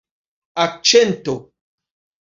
[0.63, 1.37] akĉento